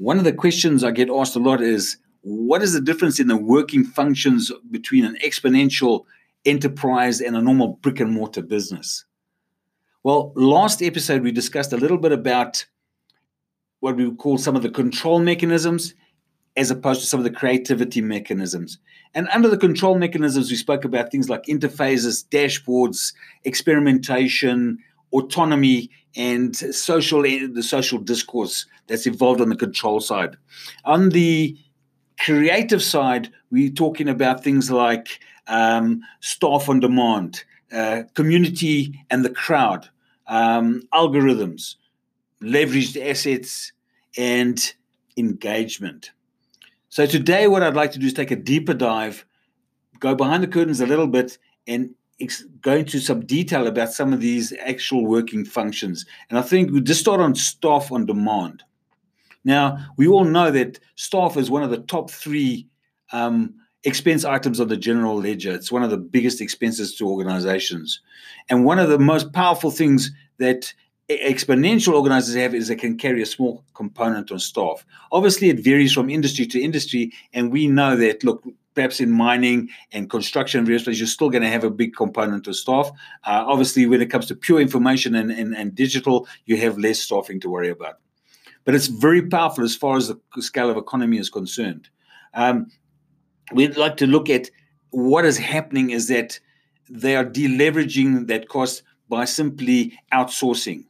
one 0.00 0.16
of 0.16 0.24
the 0.24 0.32
questions 0.32 0.82
I 0.82 0.92
get 0.92 1.10
asked 1.10 1.36
a 1.36 1.38
lot 1.38 1.60
is 1.60 1.98
what 2.22 2.62
is 2.62 2.72
the 2.72 2.80
difference 2.80 3.20
in 3.20 3.28
the 3.28 3.36
working 3.36 3.84
functions 3.84 4.50
between 4.70 5.04
an 5.04 5.18
exponential 5.22 6.06
enterprise 6.46 7.20
and 7.20 7.36
a 7.36 7.42
normal 7.42 7.78
brick 7.82 8.00
and 8.00 8.10
mortar 8.10 8.40
business? 8.40 9.04
Well, 10.02 10.32
last 10.34 10.82
episode 10.82 11.22
we 11.22 11.32
discussed 11.32 11.74
a 11.74 11.76
little 11.76 11.98
bit 11.98 12.12
about 12.12 12.64
what 13.80 13.96
we 13.96 14.06
would 14.06 14.16
call 14.16 14.38
some 14.38 14.56
of 14.56 14.62
the 14.62 14.70
control 14.70 15.18
mechanisms 15.18 15.92
as 16.56 16.70
opposed 16.70 17.02
to 17.02 17.06
some 17.06 17.20
of 17.20 17.24
the 17.24 17.30
creativity 17.30 18.00
mechanisms. 18.00 18.78
And 19.14 19.28
under 19.28 19.48
the 19.48 19.58
control 19.58 19.98
mechanisms, 19.98 20.50
we 20.50 20.56
spoke 20.56 20.86
about 20.86 21.10
things 21.10 21.28
like 21.28 21.44
interfaces, 21.44 22.26
dashboards, 22.26 23.12
experimentation, 23.44 24.78
autonomy, 25.12 25.90
and 26.16 26.56
social 26.56 27.22
the 27.22 27.62
social 27.62 27.98
discourse 27.98 28.66
that's 28.86 29.06
involved 29.06 29.40
on 29.40 29.48
the 29.48 29.56
control 29.56 30.00
side. 30.00 30.36
On 30.84 31.10
the 31.10 31.56
creative 32.18 32.82
side, 32.82 33.32
we're 33.50 33.70
talking 33.70 34.08
about 34.08 34.42
things 34.42 34.70
like 34.70 35.20
um, 35.46 36.02
staff 36.20 36.68
on 36.68 36.80
demand, 36.80 37.44
uh, 37.72 38.02
community 38.14 39.04
and 39.10 39.24
the 39.24 39.30
crowd, 39.30 39.88
um, 40.26 40.82
algorithms, 40.92 41.76
leveraged 42.42 43.00
assets, 43.00 43.72
and 44.16 44.74
engagement. 45.16 46.10
So, 46.88 47.06
today, 47.06 47.46
what 47.46 47.62
I'd 47.62 47.74
like 47.74 47.92
to 47.92 47.98
do 47.98 48.06
is 48.06 48.12
take 48.12 48.32
a 48.32 48.36
deeper 48.36 48.74
dive, 48.74 49.24
go 50.00 50.14
behind 50.14 50.42
the 50.42 50.48
curtains 50.48 50.80
a 50.80 50.86
little 50.86 51.06
bit, 51.06 51.38
and 51.66 51.94
ex- 52.20 52.44
go 52.60 52.76
into 52.76 53.00
some 53.00 53.24
detail 53.24 53.66
about 53.66 53.92
some 53.92 54.12
of 54.12 54.20
these 54.20 54.52
actual 54.60 55.06
working 55.06 55.44
functions. 55.44 56.06
And 56.28 56.38
I 56.38 56.42
think 56.42 56.70
we'll 56.70 56.82
just 56.82 57.00
start 57.00 57.20
on 57.20 57.34
staff 57.34 57.90
on 57.92 58.06
demand. 58.06 58.62
Now, 59.44 59.78
we 59.96 60.06
all 60.06 60.24
know 60.24 60.50
that 60.50 60.78
staff 60.96 61.36
is 61.36 61.50
one 61.50 61.62
of 61.62 61.70
the 61.70 61.78
top 61.78 62.10
three 62.10 62.66
um, 63.12 63.54
expense 63.84 64.24
items 64.24 64.60
on 64.60 64.68
the 64.68 64.76
general 64.76 65.16
ledger. 65.16 65.52
It's 65.52 65.72
one 65.72 65.82
of 65.82 65.90
the 65.90 65.96
biggest 65.96 66.40
expenses 66.40 66.94
to 66.96 67.08
organizations. 67.08 68.00
And 68.48 68.64
one 68.64 68.78
of 68.78 68.90
the 68.90 68.98
most 68.98 69.32
powerful 69.32 69.70
things 69.70 70.10
that 70.38 70.72
exponential 71.08 71.94
organizers 71.94 72.36
have 72.36 72.54
is 72.54 72.68
they 72.68 72.76
can 72.76 72.96
carry 72.96 73.22
a 73.22 73.26
small 73.26 73.64
component 73.74 74.30
on 74.30 74.38
staff. 74.38 74.84
Obviously, 75.10 75.48
it 75.48 75.64
varies 75.64 75.92
from 75.92 76.08
industry 76.08 76.46
to 76.46 76.60
industry, 76.60 77.12
and 77.32 77.50
we 77.50 77.66
know 77.66 77.96
that. 77.96 78.22
Look, 78.22 78.44
perhaps 78.80 78.98
in 78.98 79.10
mining 79.10 79.68
and 79.92 80.08
construction 80.08 80.64
various 80.64 80.84
places, 80.84 81.00
you're 81.00 81.06
still 81.06 81.28
going 81.28 81.42
to 81.42 81.48
have 81.50 81.64
a 81.64 81.70
big 81.70 81.94
component 81.94 82.46
of 82.46 82.56
staff. 82.56 82.90
Uh, 83.24 83.44
obviously, 83.46 83.84
when 83.84 84.00
it 84.00 84.06
comes 84.06 84.24
to 84.24 84.34
pure 84.34 84.58
information 84.58 85.14
and, 85.14 85.30
and, 85.30 85.54
and 85.54 85.74
digital, 85.74 86.26
you 86.46 86.56
have 86.56 86.78
less 86.78 86.98
staffing 86.98 87.38
to 87.40 87.50
worry 87.50 87.68
about. 87.68 87.96
But 88.64 88.74
it's 88.74 88.86
very 88.86 89.20
powerful 89.28 89.64
as 89.64 89.76
far 89.76 89.98
as 89.98 90.08
the 90.08 90.18
scale 90.38 90.70
of 90.70 90.78
economy 90.78 91.18
is 91.18 91.28
concerned. 91.28 91.90
Um, 92.32 92.68
we'd 93.52 93.76
like 93.76 93.98
to 93.98 94.06
look 94.06 94.30
at 94.30 94.48
what 94.92 95.26
is 95.26 95.36
happening 95.36 95.90
is 95.90 96.08
that 96.08 96.40
they 96.88 97.16
are 97.16 97.24
deleveraging 97.26 98.28
that 98.28 98.48
cost 98.48 98.82
by 99.10 99.26
simply 99.26 99.92
outsourcing. 100.10 100.86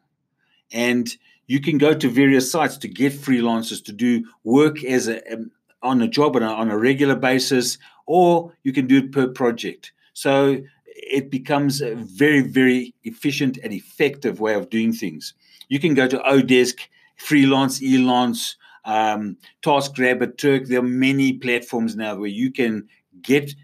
And 0.70 1.12
you 1.48 1.60
can 1.60 1.76
go 1.76 1.92
to 1.92 2.08
various 2.08 2.52
sites 2.52 2.76
to 2.78 2.86
get 2.86 3.12
freelancers 3.12 3.84
to 3.86 3.92
do 3.92 4.24
work 4.44 4.84
as 4.84 5.08
a, 5.08 5.16
um, 5.32 5.50
on 5.82 6.02
a 6.02 6.08
job 6.08 6.36
on 6.36 6.42
a, 6.42 6.46
on 6.46 6.70
a 6.70 6.78
regular 6.78 7.16
basis, 7.16 7.78
or 8.06 8.52
you 8.64 8.72
can 8.72 8.86
do 8.86 8.98
it 8.98 9.12
per 9.12 9.28
project. 9.28 9.92
So 10.12 10.58
it 10.86 11.30
becomes 11.30 11.80
a 11.80 11.94
very, 11.94 12.42
very 12.42 12.94
efficient 13.04 13.58
and 13.62 13.72
effective 13.72 14.40
way 14.40 14.54
of 14.54 14.70
doing 14.70 14.92
things. 14.92 15.34
You 15.68 15.80
can 15.80 15.94
go 15.94 16.06
to 16.06 16.18
Odesk, 16.18 16.80
Freelance, 17.16 17.80
Elance, 17.80 18.56
um, 18.84 19.36
TaskRabbit, 19.62 20.36
Turk. 20.36 20.66
There 20.66 20.80
are 20.80 20.82
many 20.82 21.34
platforms 21.34 21.96
now 21.96 22.16
where 22.16 22.28
you 22.28 22.50
can 22.50 22.88
get 23.22 23.54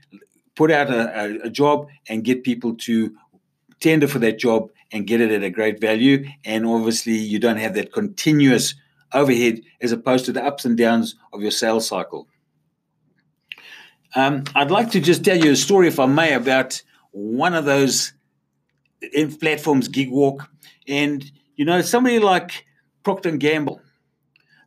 put 0.55 0.71
out 0.71 0.91
a, 0.91 1.21
a, 1.21 1.47
a 1.47 1.51
job 1.51 1.89
and 2.09 2.25
get 2.25 2.45
people 2.45 2.75
to 2.75 3.15
tender 3.81 4.09
for 4.09 4.19
that 4.21 4.39
job 4.39 4.71
and 4.93 5.07
get 5.07 5.21
it 5.21 5.31
at 5.31 5.43
a 5.43 5.51
great 5.51 5.81
value. 5.81 6.25
And 6.45 6.67
obviously, 6.67 7.15
you 7.15 7.39
don't 7.39 7.59
have 7.59 7.75
that 7.75 7.93
continuous 7.93 8.75
overhead 9.13 9.61
as 9.81 9.93
opposed 9.93 10.25
to 10.27 10.33
the 10.33 10.45
ups 10.45 10.65
and 10.65 10.77
downs 10.77 11.17
of 11.33 11.41
your 11.41 11.51
sales 11.51 11.87
cycle. 11.87 12.29
Um, 14.15 14.45
I'd 14.55 14.71
like 14.71 14.91
to 14.93 15.01
just 15.01 15.25
tell 15.25 15.37
you 15.37 15.53
a 15.53 15.57
story, 15.57 15.89
if 15.89 16.01
I 16.01 16.07
may, 16.07 16.35
about 16.35 16.83
one 17.11 17.55
of 17.55 17.65
those 17.65 18.13
platforms, 19.41 19.89
GigWalk. 19.89 20.47
And, 20.89 21.31
you 21.57 21.65
know, 21.65 21.83
somebody 21.83 22.19
like 22.19 22.65
Procter 23.03 23.31
& 23.31 23.37
Gamble, 23.37 23.81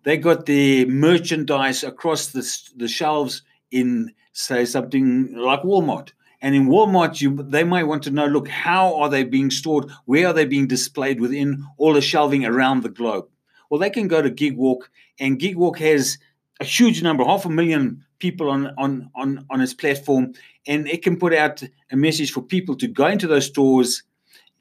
they 0.03 0.17
got 0.17 0.45
the 0.45 0.85
merchandise 0.85 1.83
across 1.83 2.27
the, 2.27 2.47
the 2.77 2.87
shelves 2.87 3.41
in, 3.71 4.13
say, 4.33 4.65
something 4.65 5.35
like 5.35 5.61
Walmart. 5.63 6.11
And 6.41 6.55
in 6.55 6.67
Walmart, 6.67 7.19
you, 7.19 7.35
they 7.35 7.63
might 7.63 7.83
want 7.83 8.03
to 8.03 8.11
know 8.11 8.25
look, 8.25 8.47
how 8.47 8.95
are 8.95 9.09
they 9.09 9.23
being 9.23 9.51
stored? 9.51 9.89
Where 10.05 10.27
are 10.27 10.33
they 10.33 10.45
being 10.45 10.67
displayed 10.67 11.19
within 11.19 11.65
all 11.77 11.93
the 11.93 12.01
shelving 12.01 12.45
around 12.45 12.83
the 12.83 12.89
globe? 12.89 13.27
Well, 13.69 13.79
they 13.79 13.89
can 13.89 14.07
go 14.07 14.21
to 14.21 14.31
GigWalk, 14.31 14.81
and 15.19 15.39
GigWalk 15.39 15.77
has 15.79 16.17
a 16.59 16.65
huge 16.65 17.01
number, 17.01 17.23
half 17.23 17.45
a 17.45 17.49
million 17.49 18.03
people 18.19 18.49
on, 18.49 18.73
on, 18.77 19.09
on, 19.15 19.45
on 19.49 19.61
its 19.61 19.73
platform, 19.73 20.33
and 20.67 20.87
it 20.87 21.03
can 21.03 21.17
put 21.17 21.33
out 21.33 21.63
a 21.91 21.95
message 21.95 22.31
for 22.31 22.41
people 22.41 22.75
to 22.75 22.87
go 22.87 23.07
into 23.07 23.27
those 23.27 23.45
stores, 23.45 24.03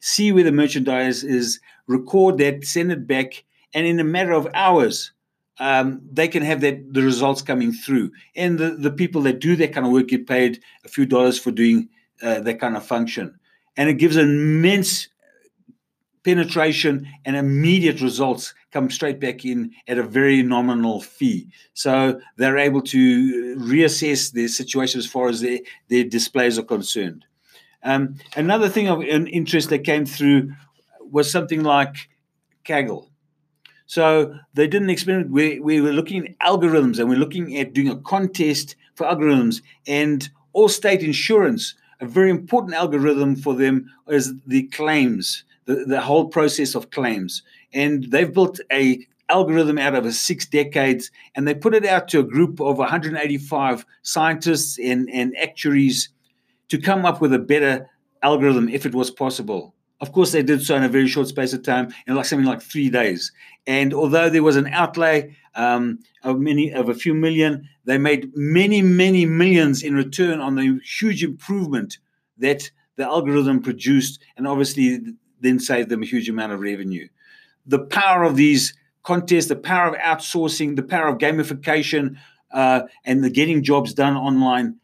see 0.01 0.31
where 0.31 0.45
the 0.45 0.53
merchandise 0.53 1.25
is, 1.25 1.61
record 1.87 2.39
that, 2.39 2.65
send 2.65 2.93
it 2.93 3.07
back, 3.07 3.45
and 3.75 3.87
in 3.87 3.99
a 3.99 4.05
matter 4.05 4.33
of 4.33 4.47
hours, 4.55 5.13
um, 5.61 6.01
they 6.13 6.29
can 6.29 6.43
have 6.43 6.61
that 6.61 6.95
the 6.95 7.03
results 7.03 7.43
coming 7.43 7.73
through. 7.73 8.13
And 8.37 8.59
the, 8.59 8.71
the 8.71 8.93
people 8.93 9.23
that 9.23 9.41
do 9.41 9.57
that 9.57 9.73
kind 9.73 9.85
of 9.85 9.93
work 9.93 10.09
get 10.09 10.27
paid 10.27 10.61
a 10.85 10.89
few 10.89 11.05
dollars 11.05 11.39
for 11.39 11.51
doing 11.51 11.89
uh, 12.23 12.41
that 12.41 12.61
kind 12.61 12.77
of 12.77 12.87
function. 12.87 13.39
And 13.77 13.89
it 13.89 13.95
gives 13.95 14.17
immense 14.17 15.09
penetration 16.25 17.09
and 17.25 17.37
immediate 17.37 18.01
results 18.01 18.55
come 18.73 18.91
straight 18.91 19.21
back 19.21 19.45
in 19.45 19.73
at 19.87 19.99
a 19.99 20.03
very 20.03 20.43
nominal 20.43 21.01
fee. 21.01 21.49
So 21.75 22.21
they're 22.37 22.59
able 22.59 22.83
to 22.83 23.57
reassess 23.57 24.33
their 24.33 24.49
situation 24.49 24.99
as 24.99 25.07
far 25.07 25.29
as 25.29 25.41
their, 25.41 25.61
their 25.89 26.05
displays 26.05 26.59
are 26.59 26.65
concerned. 26.65 27.25
Um, 27.83 28.17
another 28.37 28.69
thing 28.69 28.89
of 28.89 29.03
interest 29.03 29.71
that 29.71 29.85
came 29.85 30.05
through 30.05 30.53
was 31.01 31.31
something 31.31 31.63
like 31.63 32.09
Kaggle. 32.65 33.09
So 33.87 34.35
they 34.53 34.67
did 34.67 34.83
an 34.83 34.91
experiment 34.91 35.31
where 35.31 35.63
we 35.63 35.81
were 35.81 35.93
looking 35.93 36.27
at 36.27 36.39
algorithms 36.41 36.99
and 36.99 37.09
we're 37.09 37.19
looking 37.19 37.57
at 37.57 37.73
doing 37.73 37.89
a 37.89 37.97
contest 37.97 38.77
for 38.95 39.07
algorithms 39.07 39.63
and 39.87 40.29
Allstate 40.55 41.03
Insurance, 41.03 41.75
a 42.01 42.07
very 42.07 42.31
important 42.31 42.75
algorithm 42.75 43.37
for 43.37 43.55
them 43.55 43.91
is 44.09 44.35
the 44.47 44.65
claims, 44.65 45.45
the, 45.69 45.85
the 45.85 46.01
whole 46.01 46.29
process 46.29 46.75
of 46.75 46.91
claims. 46.91 47.43
And 47.73 48.05
they've 48.11 48.33
built 48.33 48.59
a 48.73 49.07
algorithm 49.29 49.77
out 49.77 49.95
of 49.95 50.13
six 50.15 50.47
decades 50.47 51.11
and 51.35 51.47
they 51.47 51.55
put 51.55 51.75
it 51.75 51.85
out 51.85 52.09
to 52.09 52.21
a 52.21 52.25
group 52.25 52.61
of 52.61 52.79
185 52.79 53.85
scientists 54.01 54.79
and, 54.79 55.09
and 55.11 55.37
actuaries 55.37 56.09
to 56.69 56.79
come 56.79 57.05
up 57.05 57.21
with 57.21 57.35
a 57.35 57.39
better 57.39 57.87
algorithm 58.23 58.71
if 58.71 58.87
it 58.87 58.95
was 58.95 59.11
possible. 59.11 59.75
Of 60.01 60.13
course, 60.13 60.33
they 60.33 60.43
did 60.43 60.63
so 60.63 60.77
in 60.77 60.85
a 60.85 60.89
very 60.89 61.09
short 61.09 61.29
space 61.29 61.53
of 61.53 61.63
time, 61.63 61.93
in 62.07 62.15
like 62.15 62.25
something 62.25 62.47
like 62.47 62.63
three 62.63 62.89
days. 62.89 63.31
And 63.67 63.93
although 63.93 64.31
there 64.31 64.45
was 64.45 64.57
an 64.57 64.69
outlay 64.69 65.37
um, 65.55 65.99
of 66.23 66.39
many 66.39 66.73
of 66.73 66.89
a 66.89 66.95
few 66.95 67.13
million, 67.15 67.69
they 67.85 67.99
made 67.99 68.31
many, 68.35 68.81
many 68.81 69.27
millions 69.27 69.83
in 69.83 69.95
return 69.95 70.41
on 70.41 70.55
the 70.55 70.81
huge 70.99 71.23
improvement 71.23 71.99
that 72.39 72.71
the 72.97 73.05
algorithm 73.05 73.61
produced, 73.61 74.21
and 74.37 74.47
obviously 74.47 75.01
then 75.41 75.59
save 75.59 75.89
them 75.89 76.03
a 76.03 76.07
huge 76.07 76.29
amount 76.29 76.53
of 76.53 76.61
revenue. 76.61 77.09
The 77.67 77.81
power 77.81 78.25
of 78.25 78.37
these 78.37 78.75
contests, 79.03 79.47
the 79.47 79.57
power 79.57 79.89
of 79.89 79.95
outsourcing, 79.95 80.77
the 80.77 80.83
power 80.83 81.09
of 81.09 81.19
gamification, 81.19 82.17
uh, 82.51 82.83
and 83.05 83.23
the 83.23 83.31
getting 83.31 83.63
jobs 83.63 83.95
done 83.95 84.17
online 84.17 84.77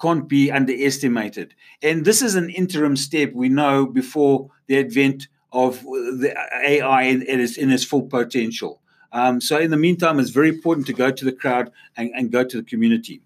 can't 0.00 0.28
be 0.28 0.50
underestimated. 0.50 1.54
And 1.82 2.04
this 2.04 2.22
is 2.22 2.34
an 2.34 2.50
interim 2.50 2.96
step 2.96 3.32
we 3.32 3.48
know 3.48 3.86
before 3.86 4.50
the 4.66 4.78
advent 4.78 5.28
of 5.52 5.82
the 5.82 6.34
AI 6.64 7.02
in, 7.02 7.22
in, 7.22 7.40
its, 7.40 7.56
in 7.56 7.70
its 7.70 7.84
full 7.84 8.02
potential. 8.02 8.82
Um, 9.12 9.40
so, 9.40 9.58
in 9.58 9.70
the 9.70 9.76
meantime, 9.76 10.18
it's 10.18 10.30
very 10.30 10.48
important 10.48 10.86
to 10.88 10.92
go 10.92 11.10
to 11.10 11.24
the 11.24 11.32
crowd 11.32 11.70
and, 11.96 12.10
and 12.14 12.30
go 12.30 12.44
to 12.44 12.56
the 12.56 12.62
community. 12.62 13.22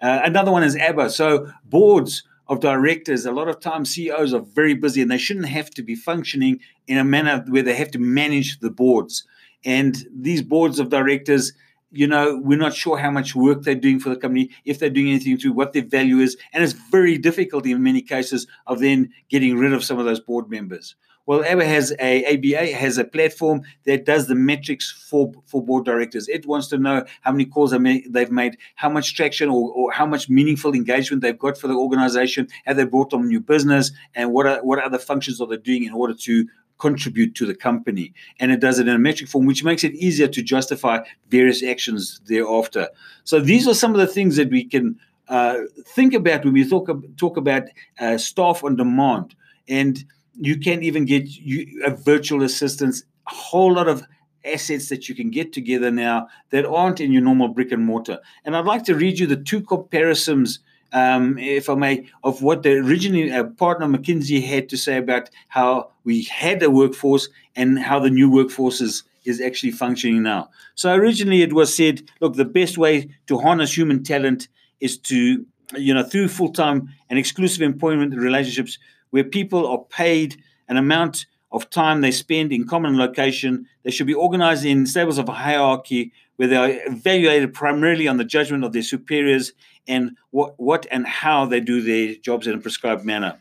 Uh, 0.00 0.20
another 0.24 0.50
one 0.50 0.64
is 0.64 0.76
ABBA. 0.76 1.10
So, 1.10 1.52
boards 1.64 2.24
of 2.50 2.58
directors, 2.58 3.24
a 3.24 3.32
lot 3.32 3.48
of 3.48 3.60
times 3.60 3.94
CEOs 3.94 4.34
are 4.34 4.40
very 4.40 4.74
busy 4.74 5.00
and 5.00 5.10
they 5.10 5.18
shouldn't 5.18 5.46
have 5.46 5.70
to 5.70 5.82
be 5.82 5.94
functioning 5.94 6.58
in 6.88 6.98
a 6.98 7.04
manner 7.04 7.44
where 7.48 7.62
they 7.62 7.76
have 7.76 7.92
to 7.92 7.98
manage 8.00 8.58
the 8.58 8.70
boards. 8.70 9.24
And 9.64 9.96
these 10.12 10.42
boards 10.42 10.80
of 10.80 10.90
directors, 10.90 11.52
you 11.92 12.08
know, 12.08 12.40
we're 12.42 12.58
not 12.58 12.74
sure 12.74 12.98
how 12.98 13.12
much 13.12 13.36
work 13.36 13.62
they're 13.62 13.76
doing 13.76 14.00
for 14.00 14.08
the 14.08 14.16
company, 14.16 14.50
if 14.64 14.80
they're 14.80 14.90
doing 14.90 15.10
anything 15.10 15.38
to 15.38 15.52
what 15.52 15.72
their 15.72 15.84
value 15.84 16.18
is. 16.18 16.36
And 16.52 16.64
it's 16.64 16.72
very 16.72 17.18
difficult 17.18 17.66
in 17.66 17.84
many 17.84 18.02
cases 18.02 18.48
of 18.66 18.80
then 18.80 19.12
getting 19.28 19.56
rid 19.56 19.72
of 19.72 19.84
some 19.84 20.00
of 20.00 20.04
those 20.04 20.20
board 20.20 20.50
members. 20.50 20.96
Well, 21.26 21.44
ABBA 21.44 21.64
has 21.64 21.94
a 22.00 22.34
ABA 22.34 22.72
has 22.74 22.98
a 22.98 23.04
platform 23.04 23.62
that 23.84 24.04
does 24.04 24.26
the 24.26 24.34
metrics 24.34 24.90
for 24.90 25.32
for 25.46 25.64
board 25.64 25.84
directors. 25.84 26.28
It 26.28 26.46
wants 26.46 26.68
to 26.68 26.78
know 26.78 27.04
how 27.20 27.32
many 27.32 27.44
calls 27.44 27.70
they've 27.70 28.30
made, 28.30 28.58
how 28.74 28.88
much 28.88 29.14
traction 29.14 29.48
or, 29.48 29.70
or 29.70 29.92
how 29.92 30.06
much 30.06 30.28
meaningful 30.28 30.74
engagement 30.74 31.22
they've 31.22 31.38
got 31.38 31.56
for 31.58 31.68
the 31.68 31.74
organization, 31.74 32.48
have 32.64 32.76
they 32.76 32.84
brought 32.84 33.12
on 33.12 33.28
new 33.28 33.40
business, 33.40 33.92
and 34.14 34.32
what 34.32 34.46
are 34.46 34.64
what 34.64 34.82
other 34.82 34.98
functions 34.98 35.40
are 35.40 35.46
they 35.46 35.56
doing 35.58 35.84
in 35.84 35.92
order 35.92 36.14
to 36.14 36.46
contribute 36.80 37.34
to 37.36 37.46
the 37.46 37.54
company. 37.54 38.12
And 38.40 38.50
it 38.50 38.58
does 38.58 38.78
it 38.78 38.88
in 38.88 38.94
a 38.94 38.98
metric 38.98 39.28
form, 39.28 39.46
which 39.46 39.62
makes 39.62 39.84
it 39.84 39.94
easier 39.94 40.26
to 40.28 40.42
justify 40.42 41.00
various 41.28 41.62
actions 41.62 42.20
thereafter. 42.26 42.88
So 43.24 43.38
these 43.38 43.68
are 43.68 43.74
some 43.74 43.92
of 43.92 44.00
the 44.00 44.06
things 44.06 44.36
that 44.36 44.50
we 44.50 44.64
can 44.64 44.98
uh, 45.28 45.58
think 45.86 46.12
about 46.14 46.44
when 46.44 46.54
we 46.54 46.68
talk, 46.68 46.90
talk 47.16 47.36
about 47.36 47.64
uh, 48.00 48.18
staff 48.18 48.64
on 48.64 48.76
demand. 48.76 49.36
And 49.68 50.04
you 50.40 50.58
can 50.58 50.82
even 50.82 51.04
get 51.04 51.28
you, 51.28 51.82
a 51.84 51.90
virtual 51.90 52.42
assistants, 52.42 53.04
a 53.30 53.34
whole 53.34 53.74
lot 53.74 53.88
of 53.88 54.02
assets 54.44 54.88
that 54.88 55.06
you 55.08 55.14
can 55.14 55.30
get 55.30 55.52
together 55.52 55.90
now 55.90 56.26
that 56.48 56.64
aren't 56.64 56.98
in 56.98 57.12
your 57.12 57.22
normal 57.22 57.48
brick 57.48 57.70
and 57.72 57.84
mortar. 57.84 58.18
And 58.44 58.56
I'd 58.56 58.64
like 58.64 58.84
to 58.84 58.94
read 58.94 59.18
you 59.18 59.26
the 59.26 59.36
two 59.36 59.60
comparisons, 59.60 60.60
um, 60.92 61.38
if 61.38 61.68
I 61.68 61.74
may, 61.74 62.06
of 62.24 62.42
what 62.42 62.62
the 62.62 62.78
originally 62.78 63.30
uh, 63.30 63.44
partner 63.44 63.86
McKinsey 63.86 64.42
had 64.42 64.70
to 64.70 64.78
say 64.78 64.96
about 64.96 65.28
how 65.48 65.90
we 66.04 66.22
had 66.22 66.62
a 66.62 66.70
workforce 66.70 67.28
and 67.54 67.78
how 67.78 68.00
the 68.00 68.10
new 68.10 68.30
workforce 68.30 68.80
is, 68.80 69.02
is 69.26 69.42
actually 69.42 69.72
functioning 69.72 70.22
now. 70.22 70.48
So 70.74 70.94
originally 70.94 71.42
it 71.42 71.52
was 71.52 71.74
said, 71.74 72.02
look, 72.20 72.36
the 72.36 72.46
best 72.46 72.78
way 72.78 73.10
to 73.26 73.38
harness 73.38 73.76
human 73.76 74.02
talent 74.02 74.48
is 74.80 74.96
to, 74.96 75.44
you 75.76 75.92
know, 75.92 76.02
through 76.02 76.28
full 76.28 76.50
time 76.50 76.88
and 77.10 77.18
exclusive 77.18 77.60
employment 77.60 78.14
relationships 78.14 78.78
where 79.10 79.24
people 79.24 79.66
are 79.66 79.84
paid 79.84 80.42
an 80.68 80.76
amount 80.76 81.26
of 81.52 81.68
time 81.70 82.00
they 82.00 82.10
spend 82.10 82.52
in 82.52 82.66
common 82.66 82.96
location. 82.96 83.66
They 83.82 83.90
should 83.90 84.06
be 84.06 84.14
organized 84.14 84.64
in 84.64 84.86
stables 84.86 85.18
of 85.18 85.28
hierarchy 85.28 86.12
where 86.36 86.48
they 86.48 86.56
are 86.56 86.70
evaluated 86.86 87.52
primarily 87.52 88.08
on 88.08 88.16
the 88.16 88.24
judgment 88.24 88.64
of 88.64 88.72
their 88.72 88.82
superiors 88.82 89.52
and 89.86 90.16
what, 90.30 90.54
what 90.58 90.86
and 90.90 91.06
how 91.06 91.44
they 91.44 91.60
do 91.60 91.82
their 91.82 92.14
jobs 92.14 92.46
in 92.46 92.54
a 92.54 92.58
prescribed 92.58 93.04
manner. 93.04 93.38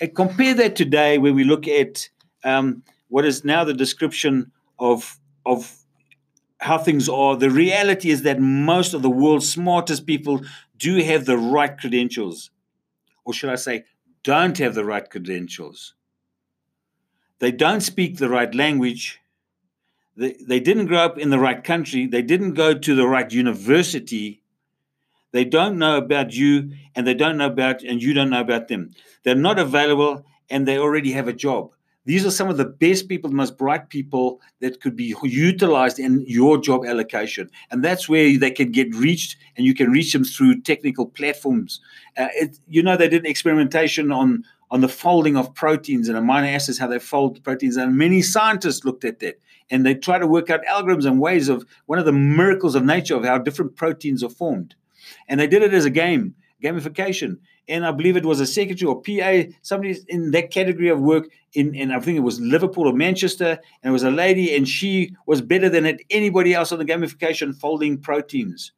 And 0.00 0.14
compare 0.14 0.54
that 0.54 0.76
today 0.76 1.18
where 1.18 1.32
we 1.32 1.44
look 1.44 1.66
at 1.66 2.08
um, 2.44 2.82
what 3.08 3.24
is 3.24 3.44
now 3.44 3.64
the 3.64 3.74
description 3.74 4.52
of, 4.78 5.18
of 5.46 5.74
how 6.58 6.78
things 6.78 7.08
are. 7.08 7.36
The 7.36 7.50
reality 7.50 8.10
is 8.10 8.22
that 8.22 8.40
most 8.40 8.94
of 8.94 9.02
the 9.02 9.10
world's 9.10 9.48
smartest 9.48 10.06
people 10.06 10.42
do 10.76 10.96
have 11.02 11.24
the 11.24 11.38
right 11.38 11.76
credentials, 11.76 12.50
or 13.24 13.32
should 13.32 13.50
I 13.50 13.56
say, 13.56 13.84
don't 14.22 14.58
have 14.58 14.74
the 14.74 14.84
right 14.84 15.08
credentials. 15.08 15.94
They 17.38 17.52
don't 17.52 17.80
speak 17.80 18.16
the 18.16 18.28
right 18.28 18.52
language. 18.54 19.20
They, 20.16 20.32
they 20.32 20.60
didn't 20.60 20.86
grow 20.86 20.98
up 20.98 21.18
in 21.18 21.30
the 21.30 21.38
right 21.38 21.62
country. 21.62 22.06
They 22.06 22.22
didn't 22.22 22.54
go 22.54 22.74
to 22.74 22.94
the 22.94 23.06
right 23.06 23.32
university. 23.32 24.42
They 25.30 25.44
don't 25.44 25.78
know 25.78 25.96
about 25.96 26.34
you, 26.34 26.72
and 26.94 27.06
they 27.06 27.14
don't 27.14 27.36
know 27.36 27.46
about, 27.46 27.82
and 27.82 28.02
you 28.02 28.14
don't 28.14 28.30
know 28.30 28.40
about 28.40 28.68
them. 28.68 28.90
They're 29.22 29.34
not 29.34 29.58
available, 29.58 30.24
and 30.50 30.66
they 30.66 30.78
already 30.78 31.12
have 31.12 31.28
a 31.28 31.32
job. 31.32 31.72
These 32.08 32.24
are 32.24 32.30
some 32.30 32.48
of 32.48 32.56
the 32.56 32.64
best 32.64 33.06
people, 33.06 33.28
the 33.28 33.36
most 33.36 33.58
bright 33.58 33.90
people 33.90 34.40
that 34.60 34.80
could 34.80 34.96
be 34.96 35.14
utilized 35.24 35.98
in 35.98 36.24
your 36.26 36.56
job 36.56 36.86
allocation. 36.86 37.50
And 37.70 37.84
that's 37.84 38.08
where 38.08 38.38
they 38.38 38.50
can 38.50 38.72
get 38.72 38.94
reached, 38.94 39.36
and 39.58 39.66
you 39.66 39.74
can 39.74 39.90
reach 39.90 40.14
them 40.14 40.24
through 40.24 40.62
technical 40.62 41.04
platforms. 41.04 41.82
Uh, 42.16 42.28
it, 42.34 42.58
you 42.66 42.82
know, 42.82 42.96
they 42.96 43.10
did 43.10 43.26
experimentation 43.26 44.10
on, 44.10 44.42
on 44.70 44.80
the 44.80 44.88
folding 44.88 45.36
of 45.36 45.54
proteins 45.54 46.08
and 46.08 46.16
amino 46.16 46.50
acids, 46.50 46.78
how 46.78 46.86
they 46.86 46.98
fold 46.98 47.44
proteins. 47.44 47.76
And 47.76 47.98
many 47.98 48.22
scientists 48.22 48.86
looked 48.86 49.04
at 49.04 49.18
that. 49.18 49.38
And 49.68 49.84
they 49.84 49.94
try 49.94 50.18
to 50.18 50.26
work 50.26 50.48
out 50.48 50.64
algorithms 50.64 51.04
and 51.04 51.20
ways 51.20 51.50
of 51.50 51.66
one 51.84 51.98
of 51.98 52.06
the 52.06 52.12
miracles 52.12 52.74
of 52.74 52.86
nature 52.86 53.16
of 53.16 53.26
how 53.26 53.36
different 53.36 53.76
proteins 53.76 54.24
are 54.24 54.30
formed. 54.30 54.76
And 55.28 55.38
they 55.38 55.46
did 55.46 55.62
it 55.62 55.74
as 55.74 55.84
a 55.84 55.90
game, 55.90 56.36
gamification 56.64 57.36
and 57.68 57.86
I 57.86 57.92
believe 57.92 58.16
it 58.16 58.24
was 58.24 58.40
a 58.40 58.46
secretary 58.46 58.88
or 58.88 59.02
PA, 59.02 59.50
somebody 59.62 59.98
in 60.08 60.30
that 60.32 60.50
category 60.50 60.88
of 60.88 61.00
work 61.00 61.28
in, 61.52 61.74
in 61.74 61.90
I 61.90 62.00
think 62.00 62.16
it 62.16 62.22
was 62.22 62.40
Liverpool 62.40 62.88
or 62.88 62.92
Manchester, 62.92 63.58
and 63.82 63.90
it 63.90 63.92
was 63.92 64.02
a 64.02 64.10
lady, 64.10 64.56
and 64.56 64.66
she 64.66 65.14
was 65.26 65.40
better 65.40 65.68
than 65.68 65.86
at 65.86 66.00
anybody 66.10 66.54
else 66.54 66.72
on 66.72 66.78
the 66.78 66.84
gamification 66.84 67.54
folding 67.54 67.98
proteins. 67.98 68.72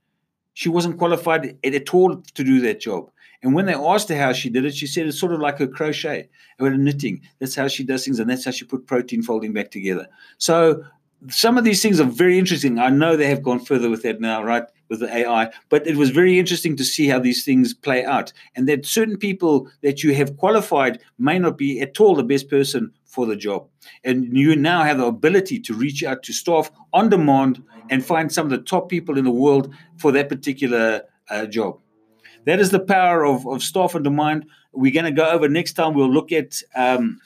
She 0.55 0.69
wasn't 0.69 0.99
qualified 0.99 1.57
at 1.65 1.95
all 1.95 2.17
to 2.17 2.45
do 2.45 2.61
that 2.61 2.81
job. 2.81 3.11
And 3.43 3.55
when 3.55 3.67
they 3.67 3.75
asked 3.75 4.09
her 4.11 4.17
how 4.17 4.33
she 4.33 4.51
did 4.51 4.67
it, 4.67 4.75
she 4.75 4.87
said 4.87 5.07
it's 5.07 5.19
sort 5.19 5.33
of 5.33 5.41
like 5.41 5.59
her 5.59 5.67
crochet 5.67 6.29
or 6.59 6.71
knitting. 6.71 7.23
That's 7.39 7.55
how 7.55 7.69
she 7.69 7.85
does 7.85 8.05
things, 8.05 8.19
and 8.19 8.29
that's 8.29 8.45
how 8.45 8.51
she 8.51 8.65
put 8.65 8.87
protein 8.87 9.23
folding 9.23 9.53
back 9.53 9.71
together. 9.71 10.07
So 10.39 10.85
some 11.29 11.57
of 11.57 11.65
these 11.65 11.83
things 11.83 12.01
are 12.01 12.05
very 12.05 12.39
interesting. 12.39 12.79
I 12.79 12.91
know 12.91 13.17
they 13.17 13.29
have 13.29 13.43
gone 13.43 13.61
further 13.61 13.89
with 13.89 14.03
that 14.03 14.21
now, 14.21 14.43
right? 14.43 14.65
With 14.91 14.99
the 14.99 15.17
AI, 15.17 15.53
but 15.69 15.87
it 15.87 15.97
was 15.97 16.11
very 16.11 16.37
interesting 16.37 16.77
to 16.77 16.85
see 16.85 17.07
how 17.07 17.21
these 17.21 17.45
things 17.45 17.73
play 17.73 18.05
out. 18.05 18.33
And 18.57 18.69
that 18.69 18.85
certain 18.85 19.17
people 19.17 19.71
that 19.83 20.03
you 20.03 20.13
have 20.15 20.37
qualified 20.37 20.99
may 21.17 21.39
not 21.39 21.57
be 21.57 21.81
at 21.81 22.01
all 22.01 22.17
the 22.17 22.25
best 22.25 22.51
person 22.51 22.93
for 23.05 23.25
the 23.25 23.37
job. 23.37 23.69
And 24.03 24.37
you 24.37 24.57
now 24.57 24.83
have 24.83 24.99
the 24.99 25.07
ability 25.07 25.61
to 25.61 25.75
reach 25.75 26.03
out 26.03 26.25
to 26.25 26.33
staff 26.33 26.73
on 26.93 27.09
demand 27.09 27.63
and 27.89 28.05
find 28.05 28.33
some 28.33 28.47
of 28.47 28.51
the 28.51 28.59
top 28.59 28.89
people 28.89 29.17
in 29.17 29.25
the 29.25 29.31
world 29.31 29.73
for 29.97 30.11
that 30.11 30.29
particular 30.29 31.03
uh, 31.29 31.47
job. 31.47 31.79
That 32.47 32.59
is 32.59 32.71
the 32.71 32.81
power 32.81 33.25
of, 33.25 33.47
of 33.47 33.63
staff 33.63 33.95
on 33.95 34.03
demand. 34.03 34.47
We're 34.73 34.93
going 34.93 35.05
to 35.05 35.13
go 35.13 35.31
over 35.31 35.49
next 35.49 35.75
time. 35.75 35.95
We'll 35.95 36.13
look 36.13 36.33
at. 36.33 36.61
Um, 36.75 37.21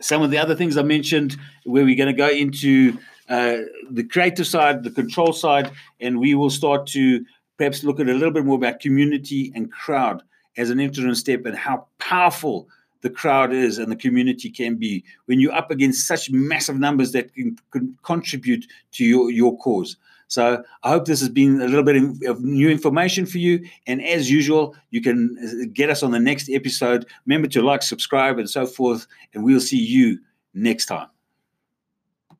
some 0.00 0.22
of 0.22 0.30
the 0.30 0.38
other 0.38 0.54
things 0.54 0.76
I 0.76 0.82
mentioned, 0.82 1.36
where 1.64 1.84
we're 1.84 1.96
going 1.96 2.06
to 2.06 2.12
go 2.12 2.28
into 2.28 2.96
uh, 3.28 3.58
the 3.90 4.04
creative 4.04 4.46
side, 4.46 4.82
the 4.82 4.90
control 4.90 5.32
side, 5.32 5.70
and 6.00 6.18
we 6.18 6.34
will 6.34 6.50
start 6.50 6.86
to 6.88 7.24
perhaps 7.56 7.84
look 7.84 8.00
at 8.00 8.08
a 8.08 8.14
little 8.14 8.30
bit 8.30 8.44
more 8.44 8.56
about 8.56 8.80
community 8.80 9.52
and 9.54 9.72
crowd 9.72 10.22
as 10.56 10.70
an 10.70 10.80
interim 10.80 11.14
step 11.14 11.44
and 11.44 11.56
how 11.56 11.86
powerful 11.98 12.68
the 13.02 13.10
crowd 13.10 13.52
is 13.52 13.78
and 13.78 13.92
the 13.92 13.96
community 13.96 14.50
can 14.50 14.74
be 14.74 15.04
when 15.26 15.38
you're 15.38 15.54
up 15.54 15.70
against 15.70 16.06
such 16.06 16.30
massive 16.30 16.78
numbers 16.78 17.12
that 17.12 17.32
can, 17.34 17.56
can 17.70 17.96
contribute 18.02 18.66
to 18.92 19.04
your, 19.04 19.30
your 19.30 19.56
cause. 19.58 19.96
So 20.26 20.62
I 20.82 20.90
hope 20.90 21.06
this 21.06 21.20
has 21.20 21.28
been 21.28 21.60
a 21.62 21.66
little 21.66 21.84
bit 21.84 21.96
of 22.28 22.42
new 22.42 22.68
information 22.68 23.24
for 23.24 23.38
you. 23.38 23.66
And 23.86 24.04
as 24.04 24.30
usual, 24.30 24.76
you 24.90 25.00
can 25.00 25.38
uh, 25.42 25.68
get 25.72 25.88
us 25.88 26.02
on 26.02 26.10
the 26.10 26.20
next 26.20 26.50
episode. 26.50 27.06
Remember 27.24 27.48
to 27.48 27.62
like, 27.62 27.82
subscribe, 27.82 28.38
and 28.38 28.50
so 28.50 28.66
forth. 28.66 29.06
And 29.32 29.42
we'll 29.42 29.60
see 29.60 29.78
you 29.78 30.18
next 30.52 30.86
time. 30.86 31.08